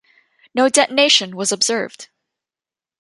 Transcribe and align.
No 0.55 0.67
detonation 0.67 1.35
was 1.35 1.51
observed. 1.51 2.09